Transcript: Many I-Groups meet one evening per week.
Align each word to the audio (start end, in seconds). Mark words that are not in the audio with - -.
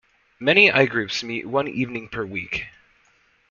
Many 0.39 0.71
I-Groups 0.71 1.21
meet 1.23 1.45
one 1.45 1.67
evening 1.67 2.09
per 2.09 2.25
week. 2.25 2.65